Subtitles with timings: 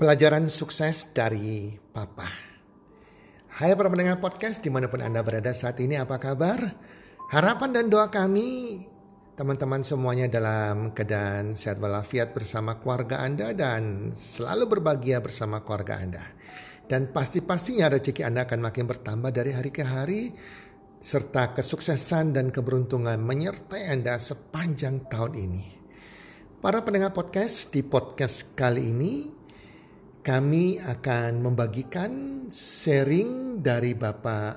[0.00, 2.24] Pelajaran sukses dari Papa.
[3.52, 6.56] Hai para pendengar podcast di mana pun Anda berada saat ini apa kabar?
[7.28, 8.80] Harapan dan doa kami
[9.36, 16.24] teman-teman semuanya dalam keadaan sehat walafiat bersama keluarga Anda dan selalu berbahagia bersama keluarga Anda.
[16.88, 20.32] Dan pasti-pastinya rezeki Anda akan makin bertambah dari hari ke hari
[20.96, 25.64] serta kesuksesan dan keberuntungan menyertai Anda sepanjang tahun ini.
[26.64, 29.39] Para pendengar podcast di podcast kali ini
[30.20, 32.12] kami akan membagikan
[32.52, 34.52] sharing dari Bapak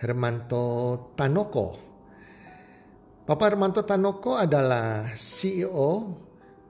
[0.00, 0.66] Hermanto
[1.12, 1.68] Tanoko.
[3.22, 6.16] Bapak Hermanto Tanoko adalah CEO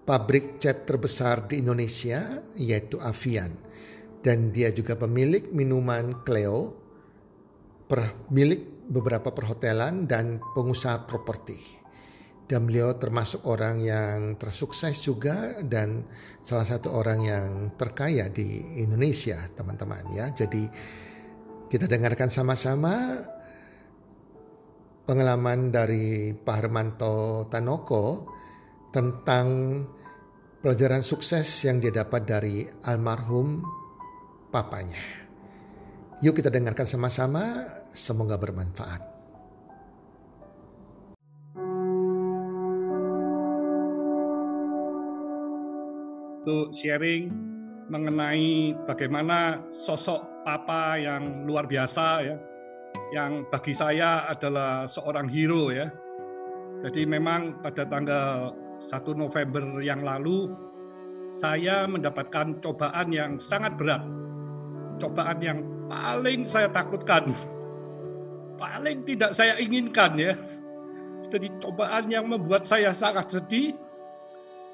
[0.02, 3.54] pabrik cat terbesar di Indonesia yaitu Avian
[4.22, 6.74] dan dia juga pemilik minuman Cleo,
[7.86, 11.81] pemilik beberapa perhotelan dan pengusaha properti
[12.52, 16.04] dan beliau termasuk orang yang tersukses juga dan
[16.44, 20.68] salah satu orang yang terkaya di Indonesia teman-teman ya jadi
[21.72, 23.24] kita dengarkan sama-sama
[25.08, 28.28] pengalaman dari Pak Hermanto Tanoko
[28.92, 29.80] tentang
[30.60, 33.64] pelajaran sukses yang dia dapat dari almarhum
[34.52, 35.00] papanya.
[36.22, 39.11] Yuk kita dengarkan sama-sama, semoga bermanfaat.
[46.42, 47.30] Untuk sharing
[47.86, 52.34] mengenai bagaimana sosok papa yang luar biasa ya
[53.14, 55.86] yang bagi saya adalah seorang hero ya.
[56.82, 58.50] Jadi memang pada tanggal
[58.82, 60.50] 1 November yang lalu
[61.38, 64.02] saya mendapatkan cobaan yang sangat berat.
[64.98, 67.30] Cobaan yang paling saya takutkan.
[68.58, 70.34] Paling tidak saya inginkan ya.
[71.30, 73.78] Jadi cobaan yang membuat saya sangat sedih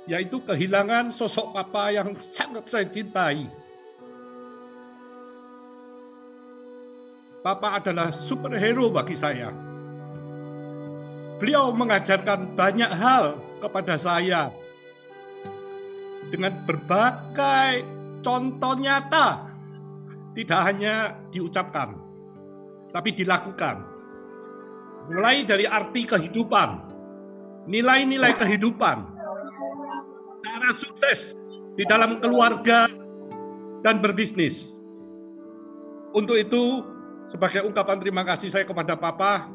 [0.09, 3.45] yaitu kehilangan sosok papa yang sangat saya cintai.
[7.45, 9.52] Papa adalah superhero bagi saya.
[11.39, 14.51] Beliau mengajarkan banyak hal kepada saya
[16.33, 17.85] dengan berbagai
[18.24, 19.45] contoh nyata,
[20.35, 21.95] tidak hanya diucapkan,
[22.91, 23.86] tapi dilakukan.
[25.08, 26.68] Mulai dari arti kehidupan,
[27.70, 29.17] nilai-nilai kehidupan,
[30.68, 31.33] cara sukses
[31.80, 32.92] di dalam keluarga
[33.80, 34.68] dan berbisnis.
[36.12, 36.84] Untuk itu,
[37.33, 39.48] sebagai ungkapan terima kasih saya kepada Papa,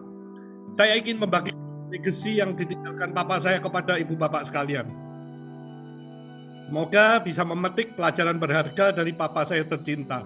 [0.73, 1.53] saya ingin membagi
[1.93, 4.89] legacy yang ditinggalkan Papa saya kepada Ibu Bapak sekalian.
[6.65, 10.25] Semoga bisa memetik pelajaran berharga dari Papa saya tercinta.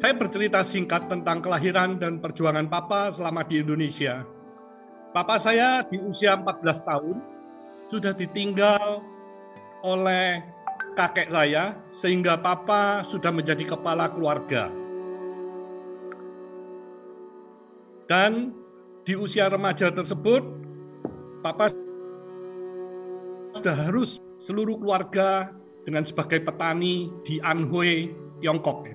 [0.00, 4.24] Saya bercerita singkat tentang kelahiran dan perjuangan Papa selama di Indonesia.
[5.12, 7.33] Papa saya di usia 14 tahun
[7.88, 9.04] sudah ditinggal
[9.84, 10.40] oleh
[10.96, 14.70] kakek saya sehingga papa sudah menjadi kepala keluarga.
[18.04, 18.52] Dan
[19.04, 20.44] di usia remaja tersebut
[21.44, 21.72] papa
[23.56, 25.52] sudah harus seluruh keluarga
[25.84, 28.88] dengan sebagai petani di Anhui, Tiongkok.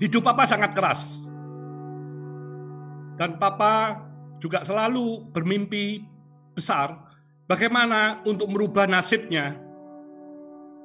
[0.00, 1.00] Hidup papa sangat keras.
[3.20, 4.00] Dan papa
[4.40, 6.11] juga selalu bermimpi
[6.52, 7.12] besar
[7.48, 9.56] bagaimana untuk merubah nasibnya.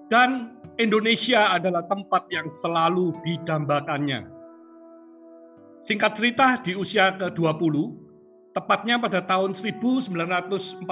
[0.07, 4.23] Dan Indonesia adalah tempat yang selalu didambakannya.
[5.87, 7.75] Singkat cerita, di usia ke-20,
[8.51, 10.83] tepatnya pada tahun 1948,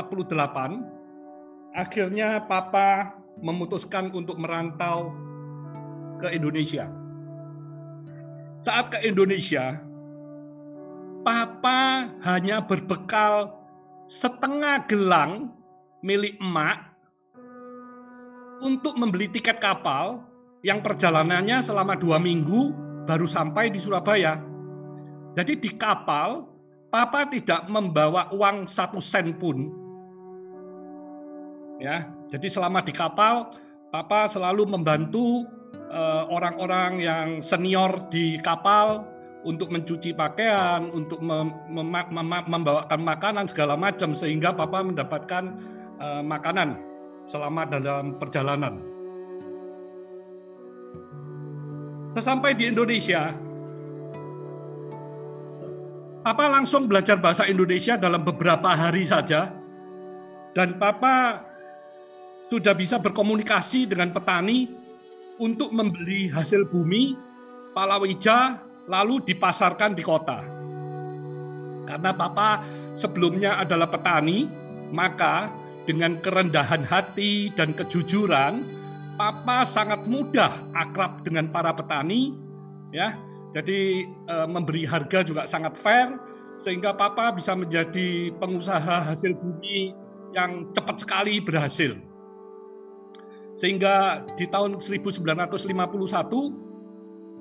[1.76, 5.12] akhirnya Papa memutuskan untuk merantau
[6.24, 6.88] ke Indonesia.
[8.64, 9.84] Saat ke Indonesia,
[11.28, 13.65] Papa hanya berbekal
[14.06, 15.50] setengah gelang
[16.06, 16.94] milik emak
[18.62, 20.22] untuk membeli tiket kapal
[20.62, 22.74] yang perjalanannya selama dua minggu
[23.06, 24.42] baru sampai di Surabaya.
[25.36, 26.48] Jadi di kapal,
[26.90, 29.68] Papa tidak membawa uang satu sen pun.
[31.76, 33.52] Ya, jadi selama di kapal,
[33.92, 35.44] Papa selalu membantu
[35.92, 39.15] eh, orang-orang yang senior di kapal
[39.46, 45.54] untuk mencuci pakaian, untuk mem mem mem membawakan makanan segala macam sehingga papa mendapatkan
[46.02, 46.82] uh, makanan
[47.30, 48.82] selama dalam perjalanan.
[52.18, 53.36] Sesampai di Indonesia,
[56.26, 59.54] Papa langsung belajar bahasa Indonesia dalam beberapa hari saja,
[60.58, 61.46] dan Papa
[62.50, 64.74] sudah bisa berkomunikasi dengan petani
[65.38, 67.14] untuk membeli hasil bumi,
[67.76, 70.42] palawija, lalu dipasarkan di kota.
[71.86, 72.66] Karena Papa
[72.98, 74.50] sebelumnya adalah petani,
[74.90, 75.54] maka
[75.86, 78.66] dengan kerendahan hati dan kejujuran,
[79.16, 82.34] Papa sangat mudah akrab dengan para petani,
[82.90, 83.16] ya.
[83.56, 86.20] Jadi e, memberi harga juga sangat fair,
[86.60, 89.96] sehingga Papa bisa menjadi pengusaha hasil bumi
[90.36, 91.96] yang cepat sekali berhasil.
[93.56, 96.65] Sehingga di tahun 1951,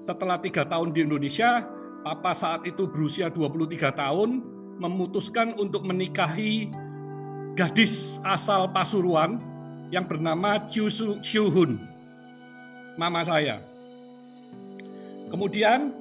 [0.05, 1.65] setelah tiga tahun di Indonesia,
[2.05, 4.45] Papa saat itu berusia 23 tahun,
[4.77, 6.69] memutuskan untuk menikahi
[7.57, 9.41] gadis asal Pasuruan
[9.89, 11.81] yang bernama Chiu Hun,
[13.01, 13.65] mama saya.
[15.33, 15.97] Kemudian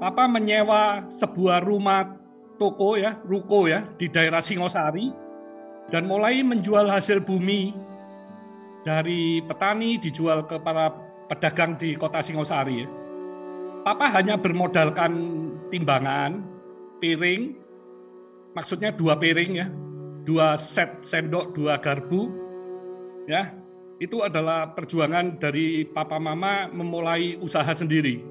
[0.00, 2.16] Papa menyewa sebuah rumah
[2.56, 5.12] toko ya, ruko ya di daerah Singosari
[5.92, 7.76] dan mulai menjual hasil bumi
[8.88, 12.84] dari petani dijual ke para pedagang di kota Singosari.
[13.84, 15.12] Papa hanya bermodalkan
[15.68, 16.40] timbangan,
[17.00, 17.52] piring,
[18.56, 19.66] maksudnya dua piring ya,
[20.24, 22.32] dua set sendok, dua garpu,
[23.28, 23.52] ya
[24.00, 28.24] itu adalah perjuangan dari papa mama memulai usaha sendiri.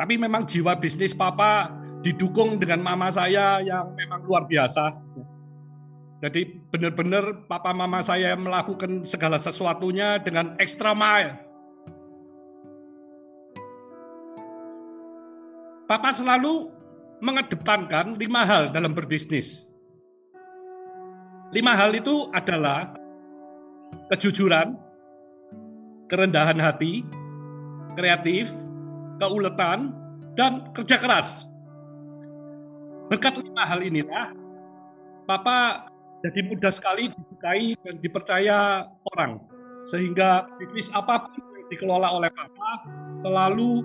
[0.00, 1.68] Tapi memang jiwa bisnis papa
[2.00, 5.09] didukung dengan mama saya yang memang luar biasa.
[6.20, 11.40] Jadi benar-benar papa mama saya melakukan segala sesuatunya dengan extra mile.
[15.88, 16.68] Papa selalu
[17.24, 19.64] mengedepankan lima hal dalam berbisnis.
[21.50, 22.94] Lima hal itu adalah
[24.12, 24.76] kejujuran,
[26.06, 27.02] kerendahan hati,
[27.96, 28.52] kreatif,
[29.18, 29.90] keuletan,
[30.38, 31.48] dan kerja keras.
[33.10, 34.30] Berkat lima hal inilah,
[35.26, 35.89] Papa
[36.20, 38.84] jadi mudah sekali disukai dan dipercaya
[39.16, 39.40] orang.
[39.88, 42.70] Sehingga bisnis apa pun yang dikelola oleh Papa
[43.24, 43.80] selalu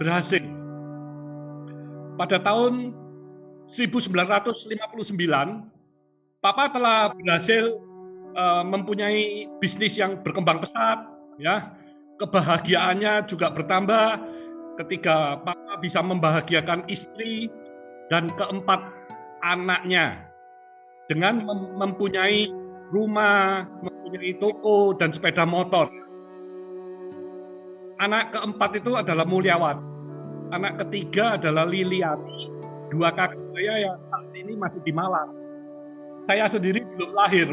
[0.00, 0.40] berhasil.
[2.16, 2.96] Pada tahun
[3.68, 5.12] 1959,
[6.40, 7.76] Papa telah berhasil
[8.32, 11.04] uh, mempunyai bisnis yang berkembang pesat,
[11.36, 11.76] ya.
[12.16, 14.24] Kebahagiaannya juga bertambah
[14.80, 17.52] ketika Papa bisa membahagiakan istri
[18.08, 18.80] dan keempat
[19.44, 20.25] anaknya
[21.06, 21.46] dengan
[21.78, 22.50] mempunyai
[22.90, 25.90] rumah, mempunyai toko dan sepeda motor.
[27.96, 29.78] Anak keempat itu adalah Mulyawat.
[30.52, 32.52] Anak ketiga adalah Liliati.
[32.92, 35.32] Dua kakak saya yang saat ini masih di Malang.
[36.28, 37.48] Saya sendiri belum lahir.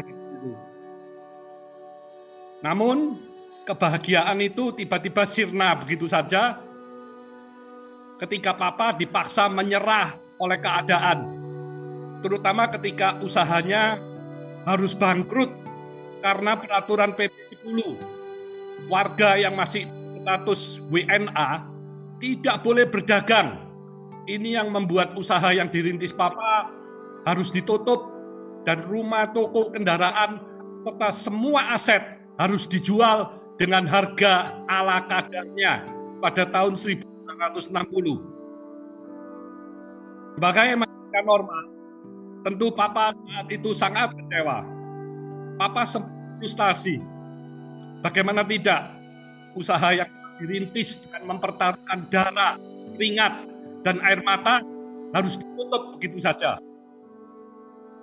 [2.62, 3.18] Namun
[3.66, 6.60] kebahagiaan itu tiba-tiba sirna begitu saja
[8.20, 11.33] ketika papa dipaksa menyerah oleh keadaan.
[12.24, 14.00] Terutama ketika usahanya
[14.64, 15.52] harus bangkrut
[16.24, 17.36] karena peraturan PP
[17.68, 18.88] 10.
[18.88, 19.84] Warga yang masih
[20.24, 21.68] status WNA
[22.24, 23.60] tidak boleh berdagang.
[24.24, 26.72] Ini yang membuat usaha yang dirintis papa
[27.28, 28.08] harus ditutup
[28.64, 30.40] dan rumah, toko, kendaraan,
[30.80, 32.00] serta semua aset
[32.40, 35.84] harus dijual dengan harga ala kadarnya
[36.24, 37.20] pada tahun 1960.
[40.40, 41.73] Sebagai masyarakat normal,
[42.44, 44.60] tentu Papa saat itu sangat kecewa.
[45.56, 45.82] Papa
[46.38, 47.00] frustasi.
[48.04, 48.92] Bagaimana tidak
[49.56, 52.60] usaha yang dirintis dengan mempertaruhkan darah,
[52.94, 53.32] keringat,
[53.80, 54.60] dan air mata
[55.16, 56.60] harus ditutup begitu saja.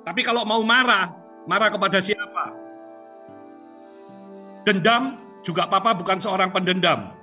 [0.01, 1.13] Tapi kalau mau marah,
[1.45, 2.56] marah kepada siapa?
[4.66, 7.13] Dendam juga papa bukan seorang pendendam.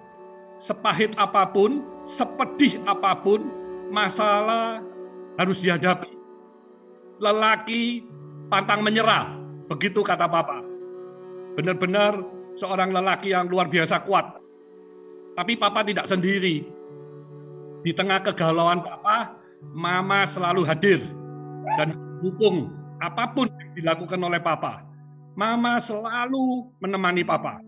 [0.59, 3.47] Sepahit apa pun, sepedih apa pun,
[3.91, 4.83] masalah
[5.39, 6.18] harus dihadapi.
[7.19, 8.07] Lelaki
[8.47, 9.35] pantang menyerah,
[9.67, 10.63] begitu kata papa.
[11.59, 12.23] Benar-benar
[12.55, 14.39] seorang lelaki yang luar biasa kuat.
[15.35, 16.67] Tapi papa tidak sendiri.
[17.83, 19.39] Di tengah kegalauan papa,
[19.75, 21.01] mama selalu hadir
[21.79, 24.89] dan dukung apa pun yang dilakukan oleh papa
[25.39, 27.63] Mama selalu menemani papa.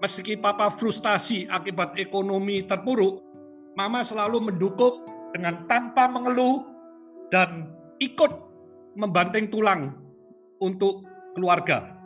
[0.00, 3.20] Meski papa frustasi akibat ekonomi terpuruk,
[3.76, 5.04] mama selalu mendukung
[5.36, 6.64] dengan tanpa mengeluh
[7.28, 7.68] dan
[8.00, 8.32] ikut
[8.94, 9.94] membanting tulang
[10.58, 11.96] untuk keluarga.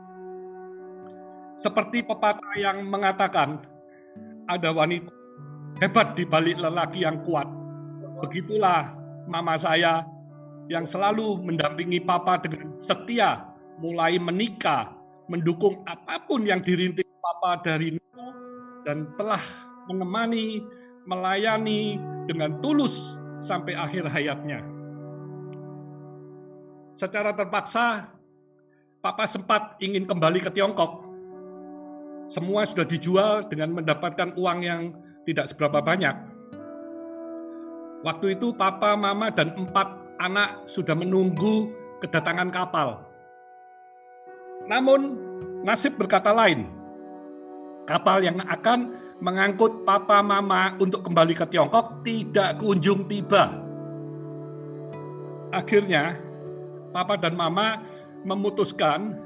[1.65, 3.65] Seperti pepatah yang mengatakan,
[4.45, 5.09] ada wanita
[5.81, 7.49] hebat di balik lelaki yang kuat.
[8.21, 8.93] Begitulah
[9.27, 10.05] mama saya
[10.69, 13.49] yang selalu mendampingi papa dengan setia
[13.81, 14.93] mulai menikah,
[15.27, 18.37] mendukung apa pun yang dirintis Papa dari nol
[18.85, 19.41] dan telah
[19.89, 20.61] menemani,
[21.09, 21.97] melayani
[22.29, 24.61] dengan tulus sampai akhir hayatnya.
[26.95, 28.11] Secara terpaksa,
[29.05, 31.05] Papa sempat ingin kembali ke Tiongkok.
[32.33, 34.97] Semua sudah dijual dengan mendapatkan uang yang
[35.29, 36.17] tidak seberapa banyak.
[38.01, 41.69] Waktu itu Papa, Mama, dan empat anak sudah menunggu
[42.01, 43.05] kedatangan kapal
[44.65, 45.17] namun
[45.65, 46.69] nasib berkata lain.
[47.85, 53.61] Kapal yang akan mengangkut papa mama untuk kembali ke Tiongkok tidak kunjung tiba.
[55.53, 56.17] Akhirnya,
[56.95, 57.83] papa dan mama
[58.23, 59.19] memutuskan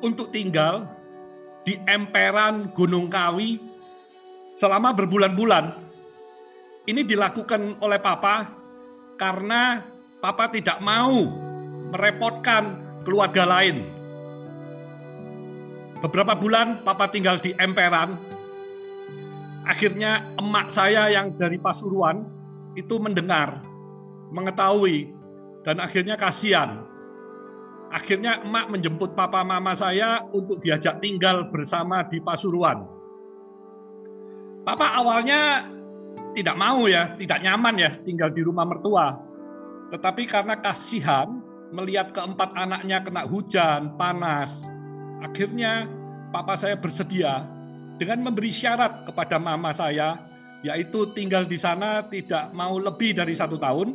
[0.00, 0.88] untuk tinggal
[1.68, 3.60] di emperan Gunung Kawi
[4.56, 5.84] selama berbulan-bulan.
[6.88, 8.48] Ini dilakukan oleh papa
[9.20, 9.84] karena
[10.24, 11.28] papa tidak mau
[11.92, 13.84] merepotkan keluarga lain.
[16.00, 18.16] Beberapa bulan papa tinggal di emperan.
[19.64, 22.28] Akhirnya emak saya yang dari Pasuruan
[22.76, 23.64] itu mendengar,
[24.28, 25.13] mengetahui,
[25.64, 26.84] dan akhirnya kasihan
[27.94, 32.82] Akhirnya emak menjemput papa mama saya untuk diajak tinggal bersama di Pasuruan.
[34.66, 35.70] Papa awalnya
[36.34, 39.14] tidak mau ya, tidak nyaman ya tinggal di rumah mertua.
[39.94, 41.38] Tetapi karena kasihan
[41.70, 44.66] melihat keempat anaknya kena hujan, panas,
[45.22, 45.86] akhirnya
[46.34, 47.46] papa saya bersedia
[47.94, 50.18] dengan memberi syarat kepada mama saya,
[50.66, 53.94] yaitu tinggal di sana tidak mau lebih dari satu tahun,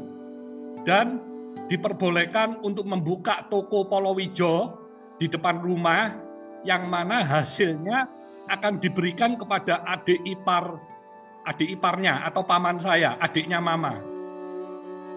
[0.87, 1.19] dan
[1.67, 4.77] diperbolehkan untuk membuka toko Polowijo
[5.19, 6.15] di depan rumah
[6.63, 8.07] yang mana hasilnya
[8.49, 10.79] akan diberikan kepada adik ipar
[11.49, 13.97] adik iparnya atau paman saya, adiknya mama.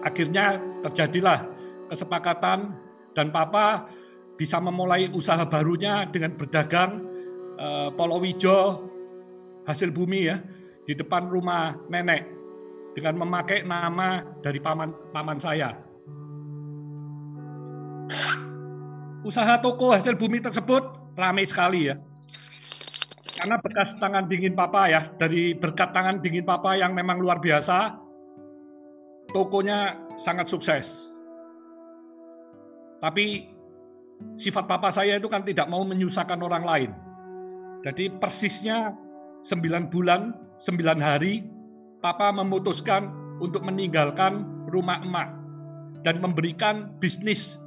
[0.03, 1.45] Akhirnya terjadilah
[1.93, 2.73] kesepakatan
[3.13, 3.87] dan papa
[4.35, 7.05] bisa memulai usaha barunya dengan berdagang
[7.55, 8.89] eh, Polowijo
[9.63, 10.41] hasil bumi ya
[10.83, 12.27] di depan rumah nenek
[12.97, 15.92] dengan memakai nama dari paman paman saya.
[19.23, 21.95] Usaha toko hasil bumi tersebut ramai sekali ya.
[23.39, 27.95] Karena bekas tangan dingin papa ya, dari berkat tangan dingin papa yang memang luar biasa,
[29.31, 31.07] tokonya sangat sukses.
[32.99, 33.47] Tapi
[34.39, 36.91] sifat papa saya itu kan tidak mau menyusahkan orang lain.
[37.83, 38.95] Jadi persisnya
[39.43, 40.31] 9 bulan,
[40.63, 41.43] 9 hari,
[41.99, 43.11] papa memutuskan
[43.43, 45.35] untuk meninggalkan rumah emak
[46.03, 47.59] dan memberikan bisnis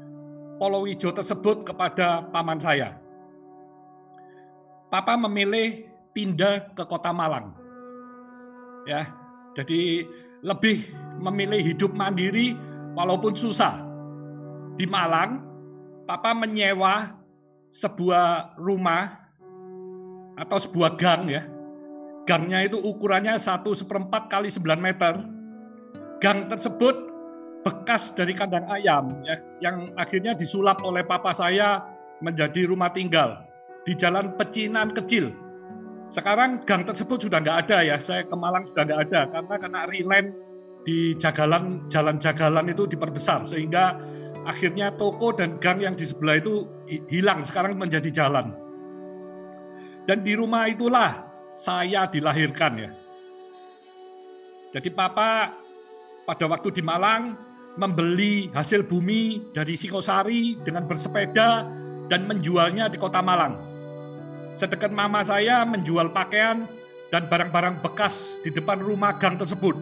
[0.56, 2.96] Polowijo tersebut kepada paman saya.
[4.88, 5.84] Papa memilih
[6.16, 7.52] pindah ke kota Malang.
[8.88, 9.12] Ya,
[9.52, 10.08] jadi
[10.40, 10.88] lebih
[11.20, 12.56] memilih hidup mandiri
[12.96, 13.84] walaupun susah.
[14.80, 15.44] Di Malang,
[16.08, 17.12] Papa menyewa
[17.74, 19.28] sebuah rumah
[20.40, 21.44] atau sebuah gang ya.
[22.26, 25.14] Gangnya itu ukurannya satu seperempat kali 9 meter.
[26.18, 27.05] Gang tersebut
[27.66, 31.82] bekas dari kandang ayam ya, yang akhirnya disulap oleh papa saya
[32.22, 33.42] menjadi rumah tinggal
[33.82, 35.34] di jalan pecinan kecil.
[36.14, 39.80] Sekarang gang tersebut sudah nggak ada ya, saya ke Malang sudah nggak ada karena kena
[39.90, 40.28] reland
[40.86, 43.98] di jagalan jalan jagalan itu diperbesar sehingga
[44.46, 46.70] akhirnya toko dan gang yang di sebelah itu
[47.10, 48.54] hilang sekarang menjadi jalan.
[50.06, 51.26] Dan di rumah itulah
[51.58, 52.90] saya dilahirkan ya.
[54.70, 55.50] Jadi papa
[56.22, 57.45] pada waktu di Malang
[57.76, 61.68] membeli hasil bumi dari Singosari dengan bersepeda
[62.08, 63.60] dan menjualnya di kota Malang.
[64.56, 66.64] Sedangkan mama saya menjual pakaian
[67.12, 69.76] dan barang-barang bekas di depan rumah gang tersebut.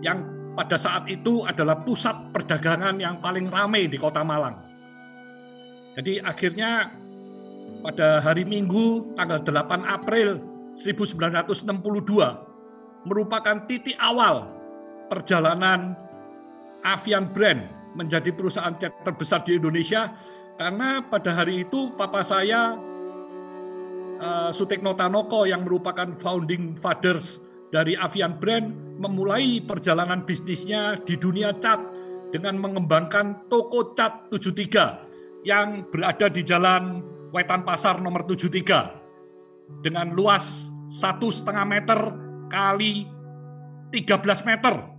[0.03, 0.27] Yang
[0.59, 4.59] pada saat itu adalah pusat perdagangan yang paling ramai di kota Malang.
[5.95, 6.91] Jadi akhirnya
[7.79, 10.43] pada hari Minggu tanggal 8 April
[10.75, 14.51] 1962 merupakan titik awal
[15.07, 15.95] perjalanan
[16.83, 20.11] Avian Brand menjadi perusahaan cat terbesar di Indonesia
[20.55, 22.75] karena pada hari itu papa saya
[24.19, 27.39] uh, Sutekno Tanoko yang merupakan founding fathers
[27.71, 31.79] dari Avian Brand memulai perjalanan bisnisnya di dunia cat
[32.31, 37.03] dengan mengembangkan toko cat 73 yang berada di Jalan
[37.35, 41.99] Wetan Pasar nomor 73 dengan luas satu setengah meter
[42.47, 43.09] kali
[43.91, 44.94] 13 meter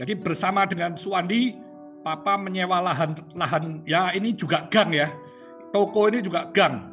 [0.00, 1.60] jadi bersama dengan Suwandi,
[2.00, 5.12] Papa menyewa lahan lahan ya ini juga gang ya.
[5.76, 6.88] Toko ini juga gang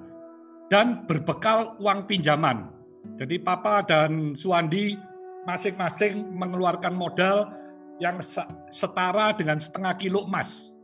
[0.67, 2.67] dan berbekal uang pinjaman.
[3.15, 4.99] Jadi Papa dan Suwandi
[5.47, 7.47] masing-masing mengeluarkan modal
[8.03, 8.19] yang
[8.75, 10.75] setara dengan setengah kilo emas.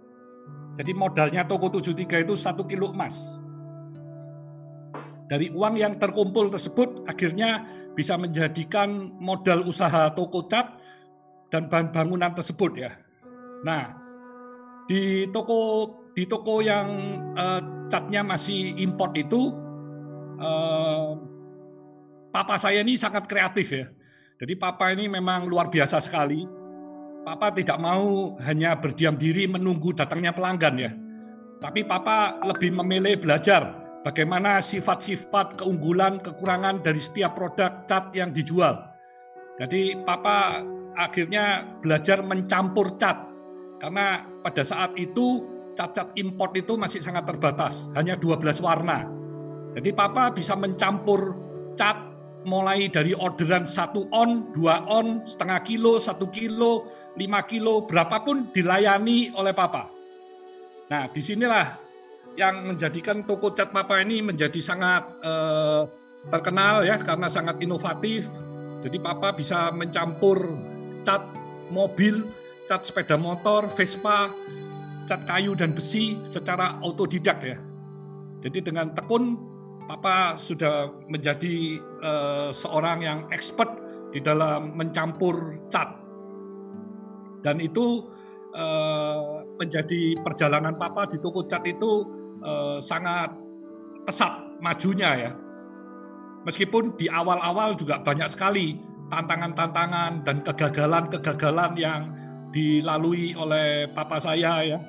[0.80, 3.36] Jadi modalnya toko 73 itu satu kilo emas.
[5.28, 7.68] Dari uang yang terkumpul tersebut akhirnya
[8.00, 10.80] bisa menjadikan modal usaha toko cat
[11.54, 12.98] dan bahan bangunan tersebut ya.
[13.62, 13.94] Nah,
[14.90, 15.86] di toko
[16.18, 16.90] di toko yang
[17.38, 17.62] uh,
[17.94, 19.54] catnya masih import itu
[20.42, 21.14] uh,
[22.34, 23.86] papa saya ini sangat kreatif ya.
[24.42, 26.42] Jadi papa ini memang luar biasa sekali.
[27.24, 30.92] Papa tidak mau hanya berdiam diri menunggu datangnya pelanggan ya.
[31.62, 38.76] Tapi papa lebih memilih belajar bagaimana sifat-sifat keunggulan, kekurangan dari setiap produk cat yang dijual.
[39.62, 40.60] Jadi papa
[40.98, 43.34] akhirnya belajar mencampur cat
[43.84, 49.10] karena pada saat itu cat-cat import itu masih sangat terbatas, hanya 12 warna.
[49.74, 51.34] Jadi papa bisa mencampur
[51.74, 51.98] cat
[52.46, 59.34] mulai dari orderan satu on, dua on, setengah kilo, satu kilo, lima kilo, berapapun dilayani
[59.34, 59.90] oleh papa.
[60.92, 61.80] Nah, di sinilah
[62.38, 65.82] yang menjadikan toko cat Papa ini menjadi sangat eh,
[66.30, 68.30] terkenal ya karena sangat inovatif.
[68.84, 70.44] Jadi Papa bisa mencampur
[71.04, 71.24] cat
[71.70, 72.28] mobil,
[72.68, 74.32] cat sepeda motor, Vespa,
[75.08, 77.58] cat kayu dan besi secara autodidak ya.
[78.44, 79.40] Jadi dengan tekun
[79.84, 83.68] Papa sudah menjadi eh, seorang yang expert
[84.16, 86.00] di dalam mencampur cat.
[87.44, 88.08] Dan itu
[88.56, 92.08] eh, menjadi perjalanan Papa di toko cat itu
[92.40, 93.36] eh, sangat
[94.08, 95.32] pesat majunya ya.
[96.44, 98.76] Meskipun di awal-awal juga banyak sekali
[99.14, 102.02] tantangan-tantangan dan kegagalan-kegagalan yang
[102.50, 104.80] dilalui oleh papa saya ya.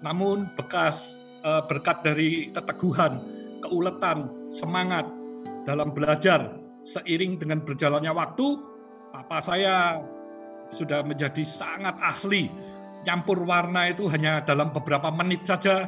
[0.00, 3.20] Namun bekas eh, berkat dari keteguhan,
[3.60, 5.04] keuletan, semangat
[5.68, 6.56] dalam belajar
[6.88, 8.56] seiring dengan berjalannya waktu,
[9.12, 10.00] papa saya
[10.72, 12.48] sudah menjadi sangat ahli.
[13.04, 15.86] Campur warna itu hanya dalam beberapa menit saja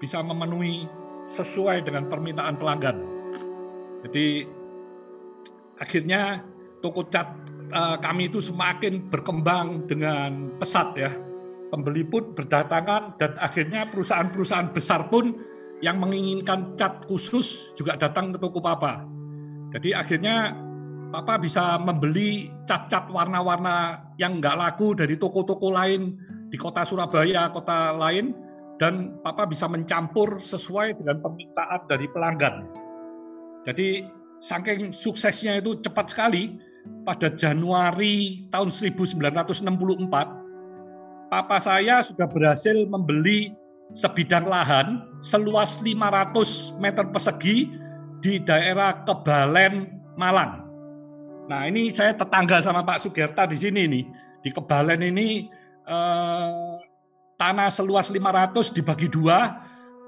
[0.00, 0.88] bisa memenuhi
[1.32, 2.98] sesuai dengan permintaan pelanggan.
[4.04, 4.46] Jadi
[5.78, 6.42] akhirnya
[6.80, 7.28] toko cat
[7.74, 11.10] uh, kami itu semakin berkembang dengan pesat ya.
[11.68, 15.36] Pembeli pun berdatangan dan akhirnya perusahaan-perusahaan besar pun
[15.84, 19.04] yang menginginkan cat khusus juga datang ke toko Papa.
[19.76, 20.56] Jadi akhirnya
[21.08, 26.16] Papa bisa membeli cat-cat warna-warna yang nggak laku dari toko-toko lain
[26.52, 28.36] di kota Surabaya, kota lain,
[28.76, 32.56] dan Papa bisa mencampur sesuai dengan permintaan dari pelanggan.
[33.64, 34.04] Jadi
[34.40, 36.60] saking suksesnya itu cepat sekali,
[37.08, 39.64] pada Januari tahun 1964,
[41.28, 43.52] Papa saya sudah berhasil membeli
[43.96, 47.72] sebidang lahan seluas 500 meter persegi
[48.20, 50.68] di daerah Kebalen, Malang.
[51.48, 54.04] Nah ini saya tetangga sama Pak Sugerta di sini nih.
[54.44, 55.48] Di Kebalen ini
[55.88, 56.74] eh,
[57.40, 59.56] tanah seluas 500 dibagi dua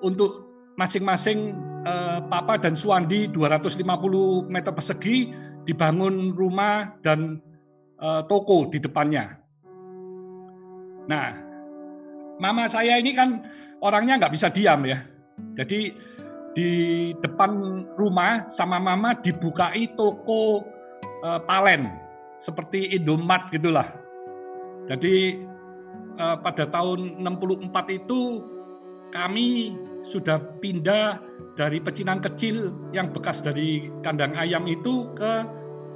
[0.05, 5.33] untuk masing-masing eh, Papa dan Suwandi 250 meter persegi
[5.71, 7.39] dibangun rumah dan
[8.03, 9.39] eh, toko di depannya.
[11.07, 11.27] Nah,
[12.43, 13.47] mama saya ini kan
[13.79, 14.99] orangnya nggak bisa diam ya.
[15.55, 15.95] Jadi
[16.51, 16.71] di
[17.23, 20.67] depan rumah sama mama dibukai toko
[21.23, 21.87] eh, palen
[22.43, 23.87] seperti Indomaret gitulah.
[24.91, 25.47] Jadi
[26.21, 28.45] Eh, pada tahun 64 itu
[29.09, 29.73] kami
[30.05, 31.17] sudah pindah
[31.57, 35.49] dari pecinan kecil yang bekas dari kandang ayam itu ke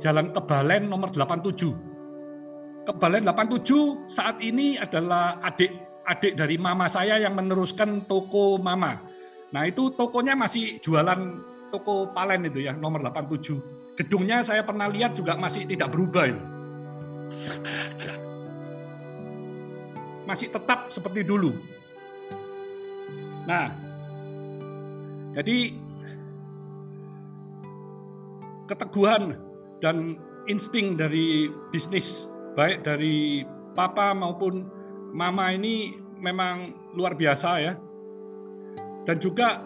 [0.05, 2.85] Jalan Kebalen nomor 87.
[2.85, 9.01] Kebalen 87 saat ini adalah adik-adik dari mama saya yang meneruskan toko mama.
[9.49, 11.41] Nah itu tokonya masih jualan
[11.73, 13.97] toko palen itu ya nomor 87.
[13.97, 16.29] Gedungnya saya pernah lihat juga masih tidak berubah.
[16.29, 16.37] Itu
[20.29, 21.53] masih tetap seperti dulu.
[23.45, 23.69] Nah,
[25.37, 25.77] jadi
[28.65, 29.37] keteguhan
[29.83, 30.19] dan
[30.51, 33.43] insting dari bisnis baik dari
[33.75, 34.69] papa maupun
[35.15, 37.75] mama ini memang luar biasa ya.
[39.05, 39.61] Dan juga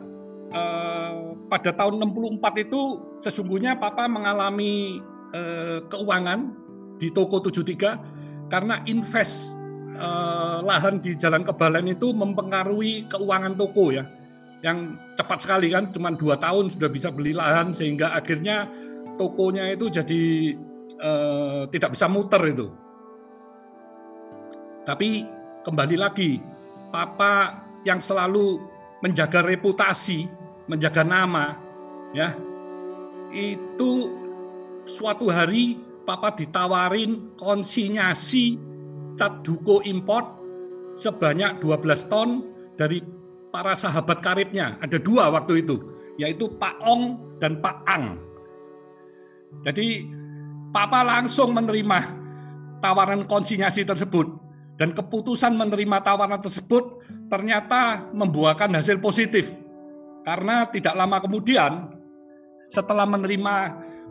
[0.51, 1.15] eh,
[1.47, 2.81] pada tahun 64 itu
[3.23, 4.99] sesungguhnya papa mengalami
[5.33, 6.53] eh, keuangan
[6.99, 9.55] di toko 73 karena invest
[9.95, 14.03] eh, lahan di Jalan Kebalen itu mempengaruhi keuangan toko ya,
[14.67, 18.67] yang cepat sekali kan, cuma dua tahun sudah bisa beli lahan sehingga akhirnya
[19.19, 20.23] tokonya itu jadi
[20.97, 22.71] eh, tidak bisa muter itu.
[24.87, 25.27] Tapi
[25.67, 26.41] kembali lagi,
[26.89, 28.63] Papa yang selalu
[29.05, 30.25] menjaga reputasi,
[30.65, 31.61] menjaga nama,
[32.17, 32.33] ya
[33.29, 34.17] itu
[34.89, 35.77] suatu hari
[36.09, 38.57] Papa ditawarin konsinyasi
[39.21, 40.41] cat duko import
[40.97, 42.49] sebanyak 12 ton
[42.81, 43.05] dari
[43.53, 44.81] para sahabat karibnya.
[44.81, 45.99] Ada dua waktu itu.
[46.19, 48.19] yaitu Pak Ong dan Pak Ang.
[49.67, 50.19] Jadi
[50.69, 51.99] Papa langsung menerima
[52.85, 54.29] tawaran konsinyasi tersebut
[54.79, 59.51] dan keputusan menerima tawaran tersebut ternyata membuahkan hasil positif.
[60.23, 61.89] Karena tidak lama kemudian
[62.69, 63.55] setelah menerima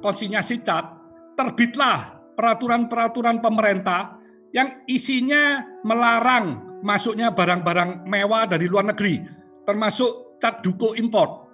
[0.01, 0.97] konsinyasi cat,
[1.37, 4.17] terbitlah peraturan-peraturan pemerintah
[4.51, 9.21] yang isinya melarang masuknya barang-barang mewah dari luar negeri,
[9.61, 11.45] termasuk cat duko import.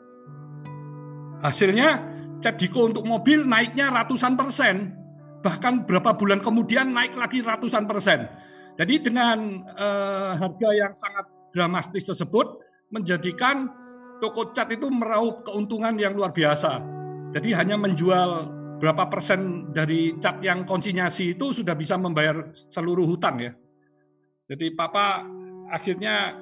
[1.44, 2.13] Hasilnya
[2.44, 4.92] cat diko untuk mobil naiknya ratusan persen,
[5.40, 8.28] bahkan berapa bulan kemudian naik lagi ratusan persen.
[8.76, 11.26] Jadi dengan eh, harga yang sangat
[11.56, 12.60] dramatis tersebut
[12.92, 13.72] menjadikan
[14.20, 16.84] toko cat itu meraup keuntungan yang luar biasa.
[17.32, 23.40] Jadi hanya menjual berapa persen dari cat yang konsinyasi itu sudah bisa membayar seluruh hutang
[23.40, 23.52] ya.
[24.52, 25.24] Jadi Papa
[25.72, 26.36] akhirnya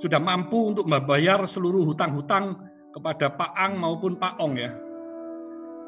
[0.00, 2.56] sudah mampu untuk membayar seluruh hutang-hutang
[2.94, 4.70] kepada Pak Ang maupun Pak Ong ya.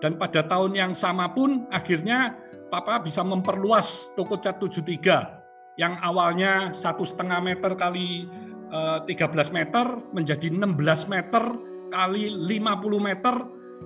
[0.03, 2.35] Dan pada tahun yang sama pun akhirnya
[2.75, 8.27] Papa bisa memperluas toko cat 73 yang awalnya satu setengah meter kali
[8.73, 11.45] 13 eh, meter menjadi 16 meter
[11.93, 12.59] kali 50
[12.99, 13.35] meter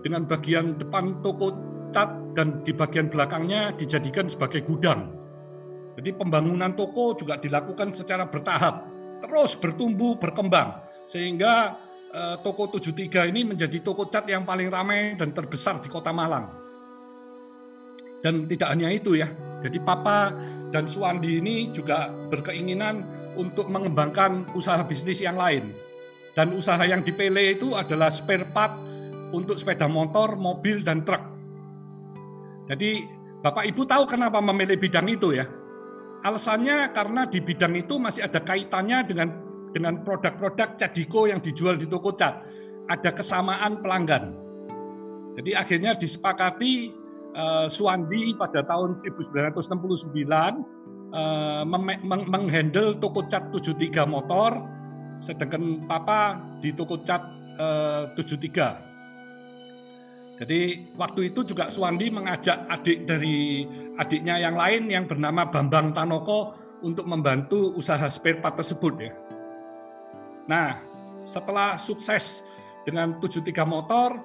[0.01, 1.53] dengan bagian depan toko
[1.91, 5.13] cat dan di bagian belakangnya dijadikan sebagai gudang.
[5.99, 8.85] Jadi pembangunan toko juga dilakukan secara bertahap,
[9.25, 10.85] terus bertumbuh, berkembang.
[11.09, 11.75] Sehingga
[12.17, 16.49] eh, toko 73 ini menjadi toko cat yang paling ramai dan terbesar di kota Malang.
[18.25, 19.29] Dan tidak hanya itu ya,
[19.61, 20.33] jadi Papa
[20.73, 23.05] dan Suwandi ini juga berkeinginan
[23.37, 25.77] untuk mengembangkan usaha bisnis yang lain.
[26.37, 28.77] Dan usaha yang dipilih itu adalah spare part
[29.33, 31.23] untuk sepeda motor, mobil, dan truk.
[32.69, 33.05] Jadi
[33.41, 35.47] Bapak Ibu tahu kenapa memilih bidang itu ya?
[36.27, 39.29] Alasannya karena di bidang itu masih ada kaitannya dengan
[39.77, 42.41] dengan produk-produk Cadiko yang dijual di toko cat.
[42.89, 44.33] Ada kesamaan pelanggan.
[45.37, 46.97] Jadi akhirnya disepakati
[47.37, 49.53] uh, Suwandi pada tahun 1969
[51.13, 51.61] uh,
[52.25, 54.65] menghandle toko cat 73 motor,
[55.29, 57.21] sedangkan Papa di toko cat
[57.61, 60.41] uh, 73.
[60.41, 60.61] Jadi
[60.97, 63.69] waktu itu juga Suwandi mengajak adik dari
[64.01, 69.13] adiknya yang lain yang bernama Bambang Tanoko untuk membantu usaha spare part tersebut ya.
[70.47, 70.79] Nah,
[71.27, 72.47] setelah sukses
[72.87, 74.23] dengan 73 motor,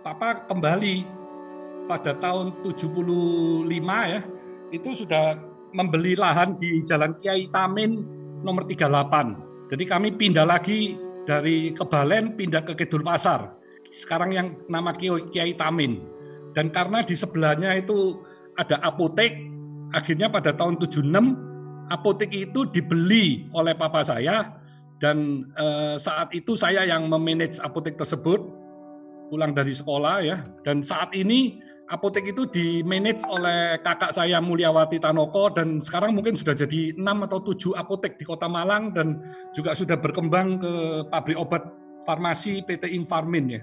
[0.00, 1.04] Papa kembali
[1.90, 3.68] pada tahun 75
[4.08, 4.20] ya,
[4.72, 5.36] itu sudah
[5.76, 8.00] membeli lahan di Jalan Kiai Tamin
[8.40, 9.68] nomor 38.
[9.68, 10.96] Jadi kami pindah lagi
[11.28, 13.52] dari Kebalen pindah ke Kidul Pasar
[13.92, 16.00] sekarang yang nama Kiai Tamin.
[16.56, 18.20] Dan karena di sebelahnya itu
[18.56, 19.36] ada apotek,
[19.92, 21.12] akhirnya pada tahun 76
[21.92, 24.58] apotek itu dibeli oleh papa saya
[24.98, 28.42] dan eh, saat itu saya yang memanage apotek tersebut
[29.28, 35.48] pulang dari sekolah ya dan saat ini apotek itu dimanage oleh kakak saya Mulyawati Tanoko
[35.52, 39.20] dan sekarang mungkin sudah jadi enam atau tujuh apotek di Kota Malang dan
[39.56, 40.72] juga sudah berkembang ke
[41.08, 41.64] pabrik obat
[42.04, 43.62] farmasi PT Infarmin ya.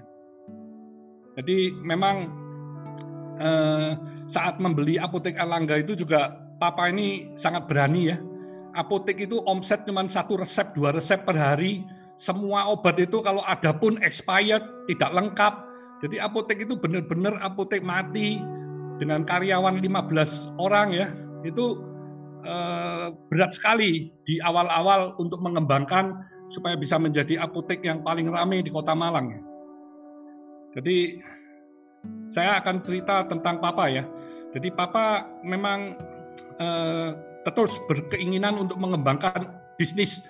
[1.38, 2.30] Jadi memang
[3.38, 3.90] eh,
[4.26, 8.18] saat membeli apotek Alangga itu juga papa ini sangat berani ya.
[8.76, 11.88] Apotek itu omset cuma satu resep, dua resep per hari.
[12.20, 15.54] Semua obat itu kalau ada pun expired, tidak lengkap.
[16.04, 18.40] Jadi apotek itu benar-benar apotek mati
[19.00, 21.08] dengan karyawan 15 orang ya.
[21.40, 21.80] Itu
[22.44, 26.20] eh, berat sekali di awal-awal untuk mengembangkan
[26.52, 29.40] supaya bisa menjadi apotek yang paling ramai di kota Malang ya.
[30.76, 31.16] Jadi
[32.28, 34.04] saya akan cerita tentang Papa ya.
[34.52, 35.96] Jadi Papa memang
[36.60, 37.10] eh,
[37.52, 40.24] terus berkeinginan untuk mengembangkan bisnis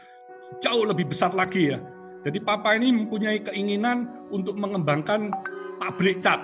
[0.63, 1.79] jauh lebih besar lagi ya.
[2.27, 5.31] Jadi Papa ini mempunyai keinginan untuk mengembangkan
[5.79, 6.43] pabrik cat.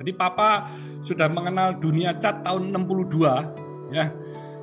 [0.00, 0.70] Jadi Papa
[1.02, 4.08] sudah mengenal dunia cat tahun 62 ya.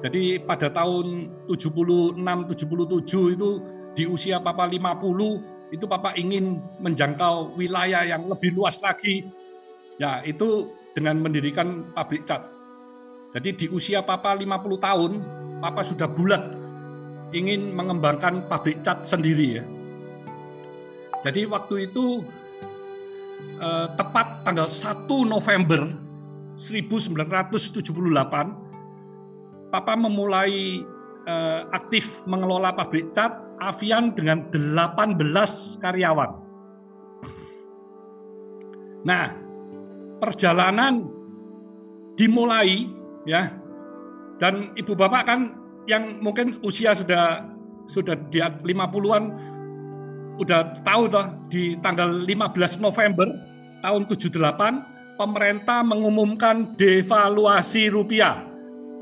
[0.01, 3.49] Jadi pada tahun 76 77 itu
[3.95, 9.27] di usia Papa 50 itu Papa ingin menjangkau wilayah yang lebih luas lagi.
[9.99, 12.54] Ya, itu dengan mendirikan pabrik cat.
[13.35, 14.47] Jadi di usia Papa 50
[14.79, 15.19] tahun,
[15.59, 16.55] Papa sudah bulat
[17.35, 19.63] ingin mengembangkan pabrik cat sendiri ya.
[21.27, 22.23] Jadi waktu itu
[23.59, 25.83] eh, tepat tanggal 1 November
[26.55, 27.91] 1978
[29.67, 30.79] Papa memulai
[31.27, 36.31] eh, aktif mengelola pabrik cat Avian dengan 18 karyawan.
[39.03, 39.27] Nah,
[40.23, 41.03] perjalanan
[42.15, 43.51] dimulai ya.
[44.39, 45.39] Dan Ibu Bapak kan
[45.85, 47.45] yang mungkin usia sudah
[47.85, 49.23] sudah di 50-an
[50.41, 53.27] udah tahu toh di tanggal 15 November
[53.79, 58.43] tahun 78 pemerintah mengumumkan devaluasi rupiah.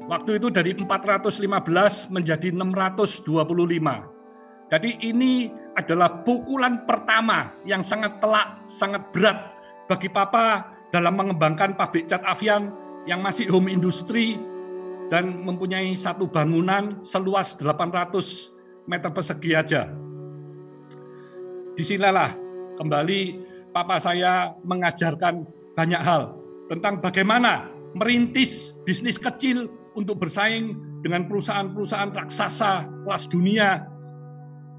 [0.04, 3.24] Waktu itu dari 415 menjadi 625.
[4.70, 9.38] Jadi ini adalah pukulan pertama yang sangat telak, sangat berat
[9.88, 14.40] bagi Papa dalam mengembangkan pabrik cat Avian yang masih home industry
[15.12, 19.92] dan mempunyai satu bangunan seluas 800 meter persegi aja
[21.74, 22.38] di sinilah
[22.78, 23.22] kembali
[23.74, 25.42] papa saya mengajarkan
[25.74, 26.38] banyak hal
[26.70, 33.86] tentang bagaimana merintis bisnis kecil untuk bersaing dengan perusahaan-perusahaan raksasa kelas dunia,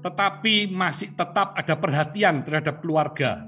[0.03, 3.43] tetapi masih tetap ada perhatian terhadap keluarga.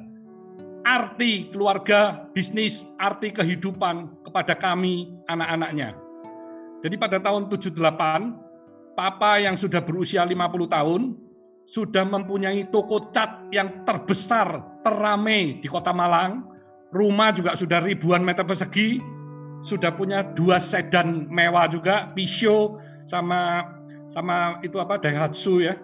[0.87, 5.99] Arti keluarga, bisnis, arti kehidupan kepada kami, anak-anaknya.
[6.79, 11.01] Jadi pada tahun 78, Papa yang sudah berusia 50 tahun,
[11.67, 16.47] sudah mempunyai toko cat yang terbesar, teramai di kota Malang.
[16.95, 19.03] Rumah juga sudah ribuan meter persegi,
[19.67, 23.67] sudah punya dua sedan mewah juga, Pisho sama
[24.07, 25.75] sama itu apa Daihatsu ya.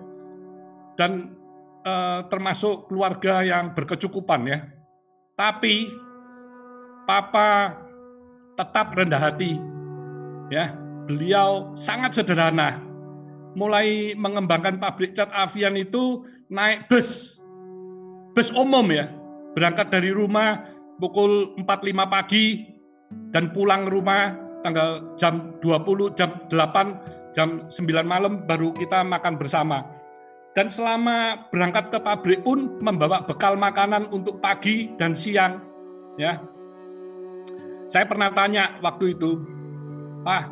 [0.96, 1.36] Dan
[1.84, 4.60] eh, termasuk keluarga yang berkecukupan ya.
[5.34, 5.90] Tapi
[7.10, 7.78] papa
[8.54, 9.58] tetap rendah hati.
[10.54, 10.78] Ya,
[11.10, 12.94] beliau sangat sederhana
[13.54, 17.38] mulai mengembangkan pabrik cat Avian itu naik bus.
[18.34, 19.10] Bus umum ya.
[19.54, 20.66] Berangkat dari rumah
[20.98, 22.66] pukul 4.5 pagi
[23.30, 24.34] dan pulang rumah
[24.66, 29.86] tanggal jam 20, jam 8, jam 9 malam baru kita makan bersama.
[30.54, 35.58] Dan selama berangkat ke pabrik pun membawa bekal makanan untuk pagi dan siang.
[36.14, 36.38] Ya,
[37.90, 39.42] saya pernah tanya waktu itu,
[40.30, 40.46] ah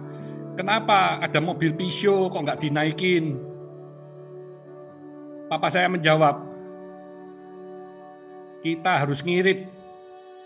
[0.51, 3.39] Kenapa ada mobil Pisau kok nggak dinaikin?
[5.47, 6.43] Papa saya menjawab,
[8.63, 9.67] kita harus ngirit.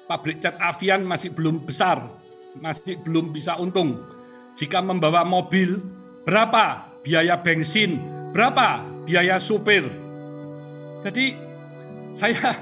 [0.05, 2.05] Pabrik cat Avian masih belum besar,
[2.53, 4.05] masih belum bisa untung.
[4.53, 5.81] Jika membawa mobil,
[6.21, 7.97] berapa biaya bensin,
[8.29, 9.85] berapa biaya supir.
[11.05, 11.37] Jadi
[12.17, 12.57] saya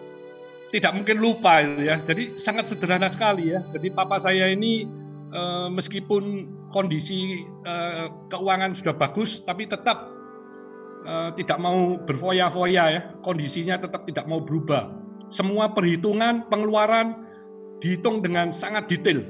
[0.74, 1.98] tidak mungkin lupa ya.
[2.06, 3.60] Jadi sangat sederhana sekali ya.
[3.74, 4.86] Jadi papa saya ini
[5.34, 10.06] eh, meskipun kondisi eh, keuangan sudah bagus, tapi tetap
[11.04, 14.94] eh, tidak mau berfoya-foya ya, kondisinya tetap tidak mau berubah.
[15.30, 17.26] Semua perhitungan pengeluaran
[17.78, 19.22] dihitung dengan sangat detail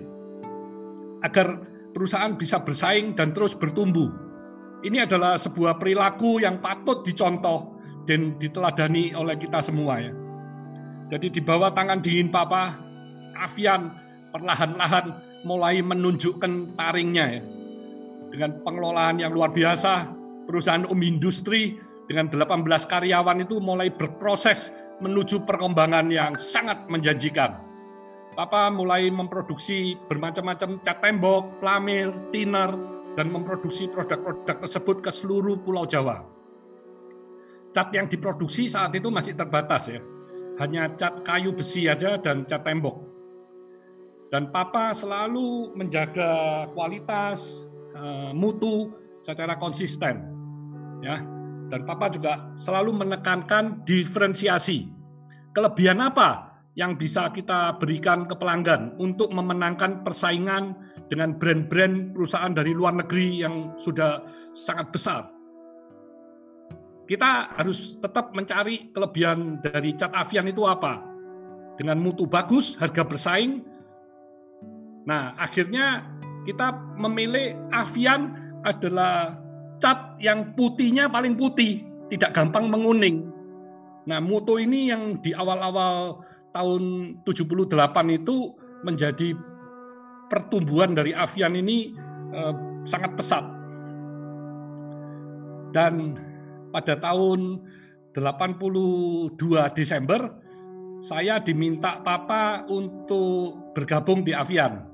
[1.21, 1.61] agar
[1.93, 4.30] perusahaan bisa bersaing dan terus bertumbuh.
[4.81, 7.77] Ini adalah sebuah perilaku yang patut dicontoh
[8.09, 10.13] dan diteladani oleh kita semua ya.
[11.13, 12.81] Jadi di bawah tangan dingin Papa,
[13.37, 13.93] Avian
[14.33, 17.43] perlahan-lahan mulai menunjukkan taringnya ya.
[18.31, 20.07] Dengan pengelolaan yang luar biasa,
[20.47, 24.71] perusahaan um industri dengan 18 karyawan itu mulai berproses
[25.03, 27.59] menuju perkembangan yang sangat menjanjikan.
[28.39, 32.71] Papa mulai memproduksi bermacam-macam cat tembok, plamil, thinner,
[33.19, 36.23] dan memproduksi produk-produk tersebut ke seluruh Pulau Jawa.
[37.71, 40.03] Cat yang diproduksi saat itu masih terbatas ya,
[40.59, 42.99] hanya cat kayu besi aja dan cat tembok.
[44.31, 48.95] Dan Papa selalu menjaga kualitas, eh, mutu
[49.27, 50.23] secara konsisten.
[51.03, 51.19] Ya.
[51.71, 54.91] Dan Papa juga selalu menekankan diferensiasi.
[55.55, 62.71] Kelebihan apa yang bisa kita berikan ke pelanggan untuk memenangkan persaingan dengan brand-brand perusahaan dari
[62.71, 64.23] luar negeri yang sudah
[64.55, 65.23] sangat besar.
[67.11, 71.03] Kita harus tetap mencari kelebihan dari cat Avian itu apa.
[71.75, 73.67] Dengan mutu bagus, harga bersaing,
[75.09, 76.05] Nah, akhirnya
[76.45, 79.39] kita memilih Avian adalah
[79.81, 83.27] cat yang putihnya paling putih, tidak gampang menguning.
[84.05, 86.21] Nah, moto ini yang di awal-awal
[86.53, 86.83] tahun
[87.25, 87.75] 78
[88.23, 88.53] itu
[88.85, 89.37] menjadi
[90.31, 91.93] pertumbuhan dari Avian ini
[92.31, 92.55] eh,
[92.87, 93.45] sangat pesat.
[95.75, 96.15] Dan
[96.71, 97.67] pada tahun
[98.15, 99.43] 82
[99.75, 100.31] Desember
[101.03, 104.91] saya diminta papa untuk bergabung di Avian.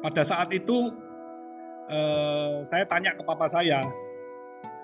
[0.00, 0.90] pada saat itu
[1.86, 3.84] eh, saya tanya ke papa saya,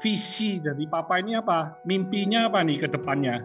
[0.04, 1.80] visi dari papa ini apa?
[1.88, 3.42] Mimpinya apa nih ke depannya?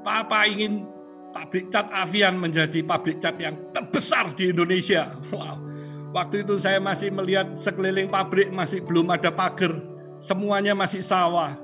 [0.00, 0.86] Papa ingin
[1.30, 5.14] pabrik cat Avian menjadi pabrik cat yang terbesar di Indonesia.
[5.30, 5.56] Wow.
[6.10, 9.78] Waktu itu saya masih melihat sekeliling pabrik masih belum ada pagar,
[10.18, 11.54] semuanya masih sawah.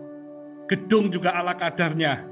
[0.71, 2.23] Gedung juga ala kadarnya.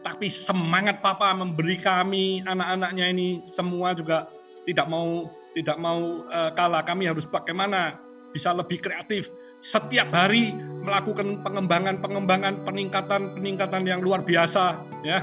[0.00, 4.32] Tapi semangat papa memberi kami anak-anaknya ini semua juga
[4.64, 6.80] tidak mau tidak mau uh, kalah.
[6.80, 8.00] Kami harus bagaimana
[8.32, 9.28] bisa lebih kreatif.
[9.60, 15.20] Setiap hari melakukan pengembangan-pengembangan, peningkatan-peningkatan yang luar biasa ya.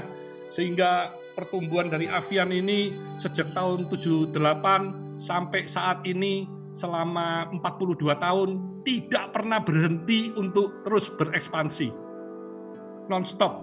[0.54, 4.34] Sehingga pertumbuhan dari Avian ini sejak tahun 78
[5.22, 8.48] sampai saat ini selama 42 tahun
[8.82, 11.94] tidak pernah berhenti untuk terus berekspansi.
[13.06, 13.62] Non-stop.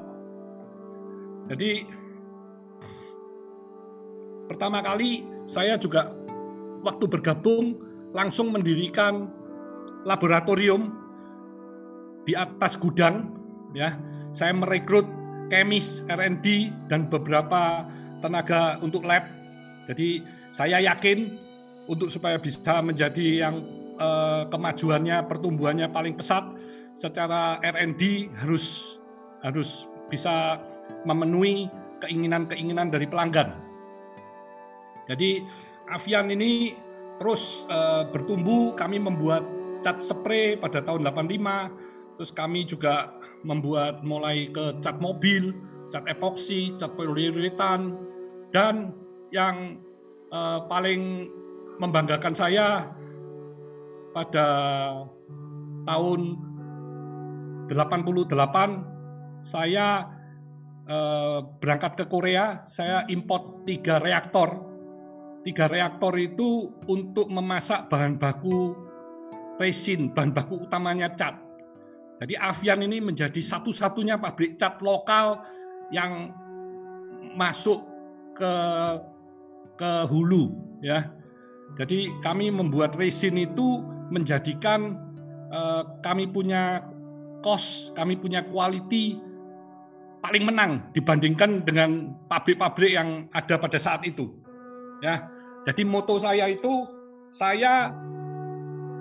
[1.52, 1.84] Jadi
[4.48, 6.16] pertama kali saya juga
[6.80, 7.76] waktu bergabung
[8.16, 9.28] langsung mendirikan
[10.08, 10.96] laboratorium
[12.24, 13.36] di atas gudang
[13.76, 14.00] ya.
[14.36, 17.86] Saya merekrut kemis, R&D dan beberapa
[18.20, 19.28] tenaga untuk lab.
[19.86, 21.38] Jadi saya yakin
[21.86, 23.62] untuk supaya bisa menjadi yang
[23.98, 26.44] eh, kemajuannya, pertumbuhannya paling pesat
[26.96, 28.98] secara R&D harus
[29.44, 30.58] harus bisa
[31.06, 31.70] memenuhi
[32.02, 33.54] keinginan-keinginan dari pelanggan.
[35.06, 35.46] Jadi
[35.94, 36.74] Avian ini
[37.22, 39.46] terus eh, bertumbuh, kami membuat
[39.86, 45.52] cat spray pada tahun 85, terus kami juga membuat mulai ke cat mobil,
[45.90, 47.98] cat epoksi, cat poliuretan,
[48.56, 48.96] dan
[49.34, 49.82] yang
[50.32, 51.28] eh, paling
[51.82, 52.88] membanggakan saya
[54.16, 54.48] pada
[55.84, 56.40] tahun
[57.68, 59.88] 88 saya
[60.90, 64.74] eh, berangkat ke Korea, saya import tiga reaktor.
[65.46, 68.74] Tiga reaktor itu untuk memasak bahan baku
[69.62, 71.45] resin, bahan baku utamanya cat.
[72.16, 75.44] Jadi Avian ini menjadi satu-satunya pabrik cat lokal
[75.92, 76.32] yang
[77.36, 77.84] masuk
[78.36, 78.54] ke
[79.76, 81.12] ke hulu ya
[81.76, 84.96] jadi kami membuat resin itu menjadikan
[85.52, 86.88] uh, kami punya
[87.44, 89.20] cost, kami punya quality
[90.24, 94.32] paling menang dibandingkan dengan pabrik-pabrik yang ada pada saat itu.
[95.04, 95.28] Ya.
[95.66, 96.86] Jadi moto saya itu
[97.34, 97.92] saya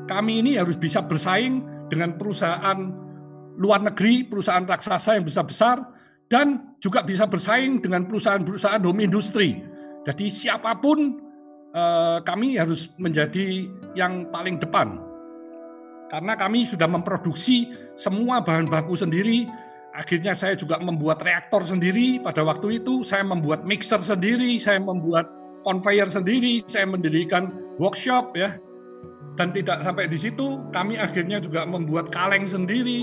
[0.09, 1.61] kami ini harus bisa bersaing
[1.93, 3.04] dengan perusahaan
[3.59, 5.83] luar negeri, perusahaan raksasa yang besar-besar
[6.29, 9.63] dan juga bisa bersaing dengan perusahaan-perusahaan home industry.
[10.05, 11.25] Jadi siapa pun
[11.75, 13.67] Eh, kami harus menjadi
[13.99, 14.95] yang paling depan.
[16.07, 17.67] Karena kami sudah memproduksi
[17.99, 19.51] semua bahan baku sendiri,
[19.91, 25.27] akhirnya saya juga membuat reaktor sendiri pada waktu itu, saya membuat mixer sendiri, saya membuat
[25.67, 27.51] conveyor sendiri, saya mendirikan
[27.83, 28.55] workshop ya.
[29.35, 33.03] Dan tidak sampai di situ, kami akhirnya juga membuat kaleng sendiri,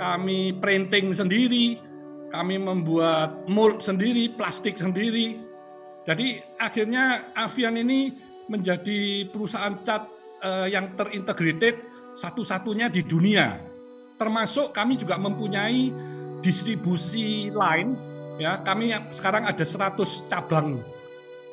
[0.00, 1.76] kami printing sendiri,
[2.32, 5.36] kami membuat mold sendiri, plastik sendiri,
[6.08, 8.16] jadi akhirnya Avian ini
[8.48, 10.08] menjadi perusahaan cat
[10.40, 11.78] eh, yang terintegrated
[12.16, 13.60] satu-satunya di dunia.
[14.16, 15.92] Termasuk kami juga mempunyai
[16.40, 17.96] distribusi lain
[18.40, 18.58] ya.
[18.64, 20.80] Kami sekarang ada 100 cabang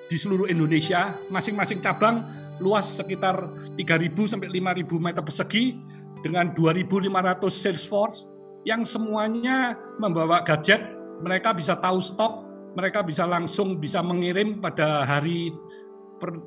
[0.08, 2.24] di seluruh Indonesia, masing-masing cabang
[2.64, 5.78] luas sekitar 3.000 sampai 5.000 meter persegi
[6.26, 7.14] dengan 2.500
[7.54, 8.26] sales force
[8.65, 10.82] yang semuanya membawa gadget,
[11.22, 15.54] mereka bisa tahu stok, mereka bisa langsung bisa mengirim pada hari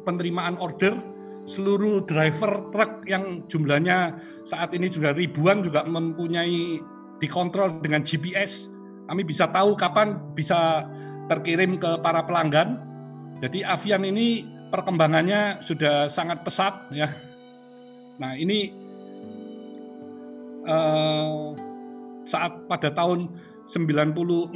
[0.07, 0.99] penerimaan order
[1.51, 6.79] seluruh driver truk yang jumlahnya saat ini juga ribuan juga mempunyai
[7.19, 8.71] dikontrol dengan GPS.
[9.11, 10.87] Kami bisa tahu kapan bisa
[11.27, 12.79] terkirim ke para pelanggan.
[13.43, 17.11] Jadi Avian ini perkembangannya sudah sangat pesat ya.
[18.23, 18.71] Nah ini
[20.63, 21.35] eh,
[22.31, 23.35] saat pada tahun
[23.67, 24.55] 96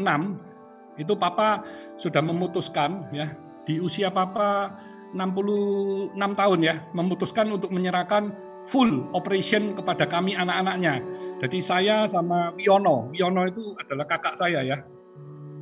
[0.95, 1.67] itu Papa
[1.99, 3.35] sudah memutuskan ya
[3.67, 4.71] di usia Papa
[5.15, 8.35] 66 tahun ya memutuskan untuk menyerahkan
[8.67, 11.05] full operation kepada kami anak-anaknya.
[11.45, 14.79] Jadi saya sama Wiono, Wiono itu adalah kakak saya ya.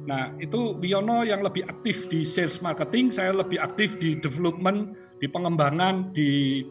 [0.07, 5.27] Nah itu Wiono yang lebih aktif di sales marketing, saya lebih aktif di development, di
[5.27, 6.63] pengembangan, di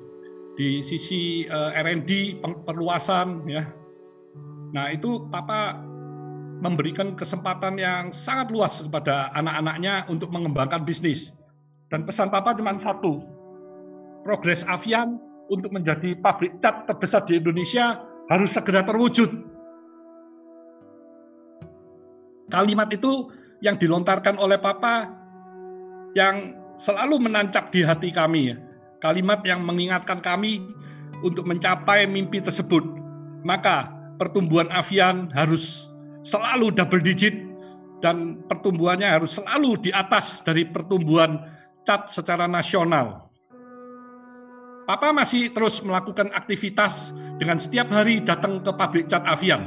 [0.55, 3.63] di sisi eh, R&D, perluasan ya.
[4.71, 5.75] Nah itu Papa
[6.61, 11.33] memberikan kesempatan yang sangat luas kepada anak-anaknya untuk mengembangkan bisnis.
[11.91, 13.19] Dan pesan Papa cuma satu,
[14.23, 15.19] progres Avian
[15.51, 17.99] untuk menjadi pabrik cat terbesar di Indonesia
[18.31, 19.27] harus segera terwujud.
[22.47, 23.27] Kalimat itu
[23.59, 25.11] yang dilontarkan oleh Papa
[26.15, 28.55] yang selalu menancap di hati kami.
[29.01, 30.61] Kalimat yang mengingatkan kami
[31.25, 32.85] untuk mencapai mimpi tersebut.
[33.41, 35.89] Maka pertumbuhan Avian harus
[36.21, 37.33] selalu double digit
[38.05, 41.41] dan pertumbuhannya harus selalu di atas dari pertumbuhan
[41.81, 43.33] cat secara nasional.
[44.85, 47.09] Papa masih terus melakukan aktivitas
[47.41, 49.65] dengan setiap hari datang ke pabrik cat Avian.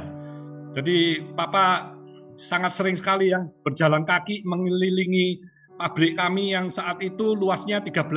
[0.71, 1.91] Jadi Papa
[2.39, 5.43] sangat sering sekali ya berjalan kaki mengelilingi
[5.75, 8.07] pabrik kami yang saat itu luasnya 13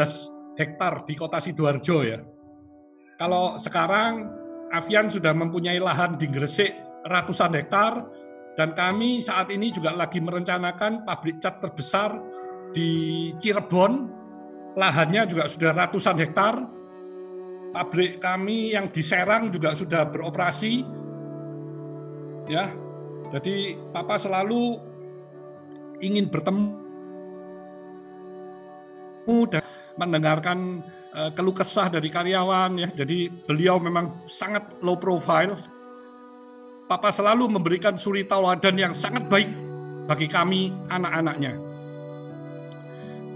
[0.58, 2.22] hektar di kota Sidoarjo ya.
[3.18, 4.37] Kalau sekarang
[4.68, 6.72] Avian sudah mempunyai lahan di Gresik
[7.08, 8.04] ratusan hektar
[8.58, 12.18] dan kami saat ini juga lagi merencanakan pabrik cat terbesar
[12.74, 14.18] di Cirebon.
[14.74, 16.54] Lahannya juga sudah ratusan hektar.
[17.72, 20.84] Pabrik kami yang di Serang juga sudah beroperasi.
[22.50, 22.74] Ya.
[23.28, 24.80] Jadi Papa selalu
[26.00, 26.74] ingin bertemu
[29.52, 29.64] dan
[30.00, 30.80] mendengarkan
[31.34, 32.88] keluh kesah dari karyawan ya.
[32.94, 35.58] Jadi beliau memang sangat low profile.
[36.88, 39.50] Papa selalu memberikan suri tauladan yang sangat baik
[40.08, 41.60] bagi kami anak-anaknya.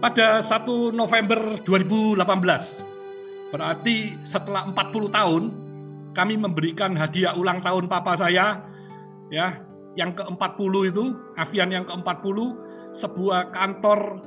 [0.01, 5.43] Pada 1 November 2018, berarti setelah 40 tahun,
[6.17, 8.67] kami memberikan hadiah ulang tahun papa saya,
[9.31, 9.63] ya,
[9.95, 11.05] yang ke-40 itu,
[11.39, 12.39] Avian yang ke-40,
[12.99, 14.19] sebuah kantor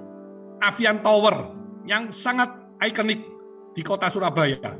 [0.63, 1.51] Avian Tower
[1.83, 2.49] yang sangat
[2.79, 3.34] ikonik
[3.75, 4.71] di kota Surabaya.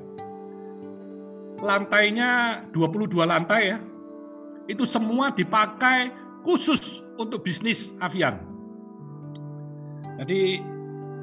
[1.60, 3.78] Lantainya 22 lantai ya.
[4.66, 6.10] Itu semua dipakai
[6.42, 8.40] khusus untuk bisnis Avian.
[10.16, 10.64] Jadi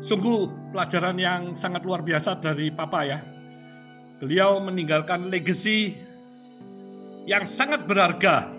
[0.04, 3.18] sungguh pelajaran yang sangat luar biasa dari Papa ya.
[4.20, 5.96] Beliau meninggalkan legacy
[7.26, 8.50] yang sangat berharga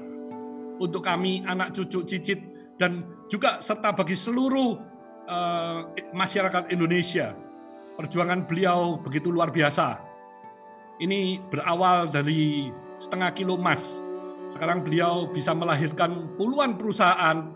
[0.82, 2.40] untuk kami anak cucu cicit
[2.82, 4.76] dan juga serta bagi seluruh
[5.30, 5.80] uh,
[6.12, 7.36] masyarakat Indonesia.
[7.94, 10.02] Perjuangan beliau begitu luar biasa.
[10.98, 14.02] Ini berawal dari setengah kilo emas.
[14.50, 17.50] Sekarang beliau bisa melahirkan puluhan perusahaan,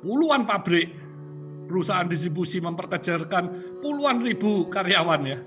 [0.00, 0.92] puluhan pabrik,
[1.68, 5.38] perusahaan distribusi memperkejarkan puluhan ribu karyawan ya.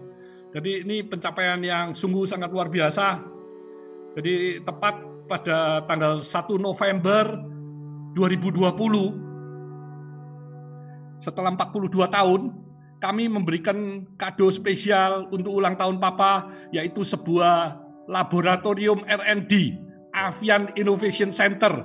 [0.53, 3.17] Jadi ini pencapaian yang sungguh sangat luar biasa.
[4.13, 7.41] Jadi tepat pada tanggal 1 November
[8.13, 9.17] 2020
[11.17, 12.41] setelah 42 tahun,
[13.03, 17.75] kami memberikan kado spesial untuk ulang tahun Papa, yaitu sebuah
[18.07, 19.75] laboratorium R&D,
[20.15, 21.83] Avian Innovation Center,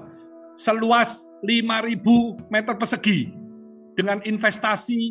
[0.54, 3.34] seluas 5.000 meter persegi,
[3.98, 5.10] dengan investasi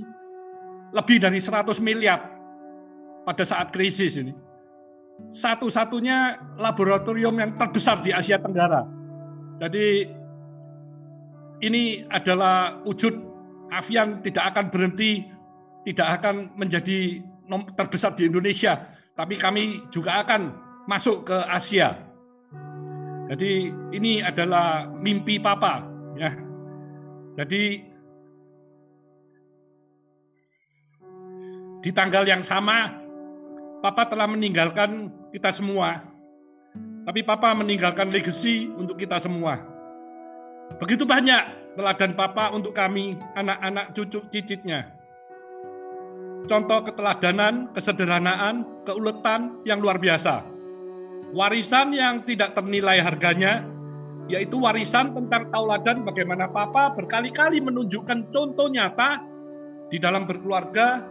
[0.96, 2.24] lebih dari 100 miliar
[3.28, 4.32] pada saat krisis ini.
[5.36, 8.88] Satu-satunya laboratorium yang terbesar di Asia Tenggara.
[9.60, 10.08] Jadi
[11.68, 13.12] ini adalah wujud
[13.76, 15.28] Avian tidak akan berhenti,
[15.88, 17.24] tidak akan menjadi
[17.80, 20.52] terbesar di Indonesia, tapi kami juga akan
[20.84, 21.96] masuk ke Asia.
[23.32, 25.88] Jadi ini adalah mimpi Papa,
[26.20, 26.36] ya.
[27.40, 27.88] Jadi
[31.80, 32.92] di tanggal yang sama
[33.80, 36.04] Papa telah meninggalkan kita semua.
[37.08, 39.64] Tapi Papa meninggalkan legacy untuk kita semua.
[40.84, 44.97] Begitu banyak teladan Papa untuk kami, anak-anak cucu cicitnya.
[46.46, 50.46] Contoh keteladanan, kesederhanaan, keuletan yang luar biasa.
[51.34, 53.66] Warisan yang tidak ternilai harganya,
[54.30, 59.24] yaitu warisan tentang tauladan bagaimana Papa berkali-kali menunjukkan contoh nyata
[59.90, 61.04] di dalam berkeluarga,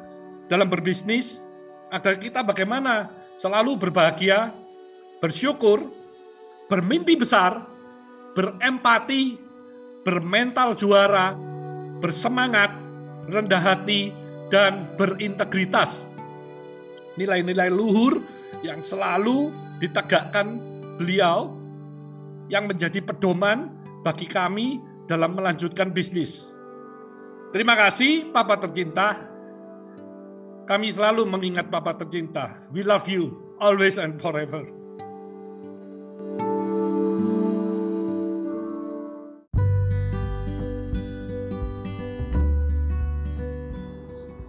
[0.46, 1.42] dalam berbisnis,
[1.90, 4.52] agar kita bagaimana selalu berbahagia,
[5.20, 5.88] bersyukur,
[6.68, 7.64] bermimpi besar,
[8.36, 9.36] berempati,
[10.04, 11.32] bermental juara,
[12.00, 12.72] bersemangat,
[13.32, 14.12] rendah hati,
[14.52, 16.06] dan berintegritas.
[17.16, 18.20] Nilai-nilai luhur
[18.60, 20.60] yang selalu ditegakkan
[21.00, 21.52] beliau
[22.52, 23.72] yang menjadi pedoman
[24.06, 24.78] bagi kami
[25.10, 26.46] dalam melanjutkan bisnis.
[27.50, 29.16] Terima kasih Papa tercinta.
[30.66, 32.60] Kami selalu mengingat Papa tercinta.
[32.74, 34.75] We love you always and forever.